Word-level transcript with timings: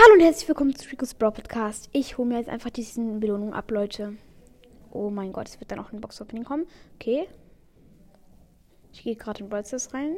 Hallo 0.00 0.14
und 0.14 0.20
herzlich 0.20 0.46
willkommen 0.46 0.76
zu 0.76 0.88
Rico's 0.90 1.12
Brawl 1.12 1.32
Podcast. 1.32 1.88
Ich 1.90 2.18
hole 2.18 2.28
mir 2.28 2.38
jetzt 2.38 2.48
einfach 2.48 2.70
diesen 2.70 3.18
Belohnung 3.18 3.52
ab, 3.52 3.68
Leute. 3.72 4.16
Oh 4.92 5.10
mein 5.10 5.32
Gott, 5.32 5.48
es 5.48 5.58
wird 5.58 5.72
dann 5.72 5.80
auch 5.80 5.90
ein 5.90 6.00
Box-Opening 6.00 6.44
kommen. 6.44 6.68
Okay. 6.94 7.26
Ich 8.92 9.02
gehe 9.02 9.16
gerade 9.16 9.42
in 9.42 9.48
Brawl 9.48 9.64
rein. 9.92 10.16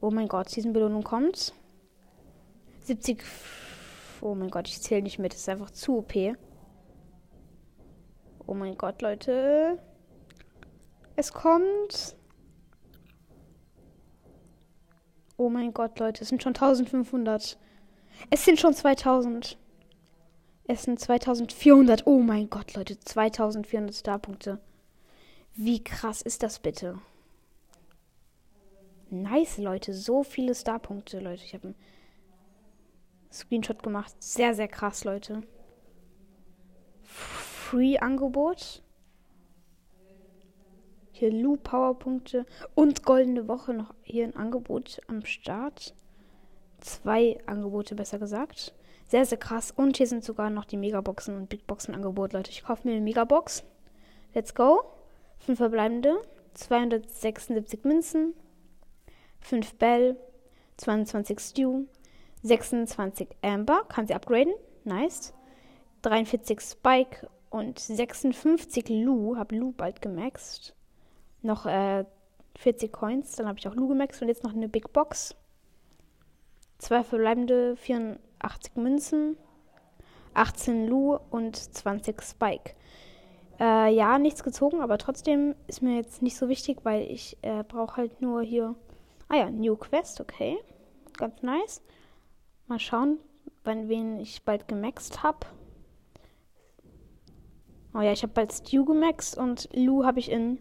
Oh 0.00 0.12
mein 0.12 0.28
Gott, 0.28 0.54
diesen 0.54 0.72
Belohnung 0.72 1.02
kommt. 1.02 1.52
70. 2.82 3.24
Oh 4.20 4.36
mein 4.36 4.50
Gott, 4.50 4.68
ich 4.68 4.80
zähle 4.80 5.02
nicht 5.02 5.18
mit. 5.18 5.32
Das 5.32 5.40
ist 5.40 5.48
einfach 5.48 5.72
zu 5.72 5.98
OP. 5.98 6.14
Oh 8.46 8.54
mein 8.54 8.78
Gott, 8.78 9.02
Leute. 9.02 9.80
Es 11.16 11.32
kommt. 11.32 12.14
Oh 15.36 15.48
mein 15.48 15.74
Gott, 15.74 15.98
Leute, 15.98 16.22
es 16.22 16.28
sind 16.28 16.40
schon 16.40 16.54
1500. 16.54 17.58
Es 18.30 18.44
sind 18.44 18.58
schon 18.60 18.74
2000. 18.74 19.58
Es 20.66 20.84
sind 20.84 21.00
2400. 21.00 22.06
Oh 22.06 22.20
mein 22.20 22.48
Gott, 22.48 22.74
Leute. 22.74 22.98
2400 22.98 23.94
Starpunkte. 23.94 24.60
Wie 25.54 25.82
krass 25.82 26.22
ist 26.22 26.42
das 26.42 26.58
bitte? 26.58 26.98
Nice, 29.10 29.58
Leute. 29.58 29.92
So 29.92 30.22
viele 30.22 30.54
Starpunkte, 30.54 31.20
Leute. 31.20 31.44
Ich 31.44 31.52
habe 31.54 31.68
einen 31.68 31.74
Screenshot 33.30 33.82
gemacht. 33.82 34.14
Sehr, 34.18 34.54
sehr 34.54 34.68
krass, 34.68 35.04
Leute. 35.04 35.42
Free-Angebot. 37.02 38.82
Hier 41.10 41.30
Lu 41.30 41.56
Powerpunkte 41.56 42.46
und 42.74 43.04
goldene 43.04 43.46
Woche 43.46 43.74
noch 43.74 43.94
hier 44.02 44.24
ein 44.24 44.34
Angebot 44.34 45.00
am 45.06 45.24
Start 45.24 45.94
zwei 46.82 47.38
Angebote, 47.46 47.94
besser 47.94 48.18
gesagt. 48.18 48.74
Sehr, 49.08 49.24
sehr 49.24 49.38
krass. 49.38 49.70
Und 49.70 49.96
hier 49.96 50.06
sind 50.06 50.24
sogar 50.24 50.50
noch 50.50 50.64
die 50.64 50.76
Megaboxen 50.76 51.36
und 51.36 51.48
Big 51.48 51.66
Boxen 51.66 51.94
Angebot, 51.94 52.32
Leute. 52.32 52.50
Ich 52.50 52.64
kaufe 52.64 52.88
mir 52.88 52.94
eine 52.94 53.02
Megabox. 53.02 53.64
Let's 54.34 54.54
go. 54.54 54.84
Fünf 55.38 55.58
verbleibende. 55.58 56.16
276 56.54 57.84
Münzen. 57.84 58.34
5 59.40 59.74
Bell. 59.74 60.16
22 60.78 61.40
Stew. 61.40 61.84
26 62.42 63.28
Amber. 63.42 63.84
Kann 63.88 64.06
sie 64.06 64.14
upgraden. 64.14 64.54
Nice. 64.84 65.34
43 66.02 66.60
Spike 66.60 67.28
und 67.50 67.78
56 67.78 68.88
Lu. 68.88 69.36
Hab 69.36 69.52
Lu 69.52 69.72
bald 69.72 70.00
gemaxt. 70.00 70.74
Noch 71.42 71.66
äh, 71.66 72.04
40 72.56 72.92
Coins. 72.92 73.36
Dann 73.36 73.46
habe 73.46 73.58
ich 73.58 73.68
auch 73.68 73.74
Lu 73.74 73.88
gemaxt 73.88 74.22
und 74.22 74.28
jetzt 74.28 74.42
noch 74.42 74.54
eine 74.54 74.68
Big 74.68 74.92
Box. 74.92 75.34
Zwei 76.82 77.04
verbleibende 77.04 77.76
84 77.76 78.74
Münzen, 78.74 79.36
18 80.34 80.88
Lu 80.88 81.16
und 81.30 81.54
20 81.54 82.20
Spike. 82.20 82.74
Äh, 83.60 83.94
ja, 83.94 84.18
nichts 84.18 84.42
gezogen, 84.42 84.80
aber 84.80 84.98
trotzdem 84.98 85.54
ist 85.68 85.80
mir 85.80 85.94
jetzt 85.94 86.22
nicht 86.22 86.36
so 86.36 86.48
wichtig, 86.48 86.78
weil 86.82 87.02
ich 87.02 87.38
äh, 87.42 87.62
brauche 87.62 87.98
halt 87.98 88.20
nur 88.20 88.42
hier. 88.42 88.74
Ah 89.28 89.36
ja, 89.36 89.48
New 89.48 89.76
Quest, 89.76 90.20
okay. 90.20 90.58
Ganz 91.16 91.40
nice. 91.44 91.82
Mal 92.66 92.80
schauen, 92.80 93.18
wann 93.62 93.88
wen 93.88 94.18
ich 94.18 94.42
bald 94.42 94.66
gemaxt 94.66 95.22
habe. 95.22 95.46
Oh 97.94 98.00
ja, 98.00 98.10
ich 98.10 98.24
habe 98.24 98.32
bald 98.32 98.52
Stew 98.52 98.84
gemaxt 98.86 99.38
und 99.38 99.68
Lu 99.72 100.04
habe 100.04 100.18
ich 100.18 100.32
in 100.32 100.58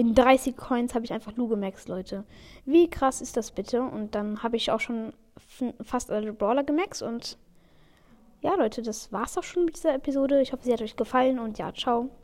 in 0.00 0.14
30 0.14 0.56
Coins 0.56 0.94
habe 0.94 1.04
ich 1.04 1.12
einfach 1.12 1.36
Lu 1.36 1.46
gemaxt, 1.46 1.88
Leute. 1.88 2.24
Wie 2.64 2.88
krass 2.88 3.20
ist 3.20 3.36
das 3.36 3.50
bitte? 3.50 3.82
Und 3.82 4.14
dann 4.14 4.42
habe 4.42 4.56
ich 4.56 4.70
auch 4.70 4.80
schon 4.80 5.12
fast 5.82 6.10
alle 6.10 6.32
Brawler 6.32 6.64
gemaxt. 6.64 7.02
Und 7.02 7.36
ja, 8.40 8.54
Leute, 8.54 8.80
das 8.80 9.12
war's 9.12 9.36
auch 9.36 9.42
schon 9.42 9.66
mit 9.66 9.76
dieser 9.76 9.94
Episode. 9.94 10.40
Ich 10.40 10.52
hoffe, 10.52 10.64
sie 10.64 10.72
hat 10.72 10.80
euch 10.80 10.96
gefallen 10.96 11.38
und 11.38 11.58
ja, 11.58 11.72
ciao. 11.74 12.10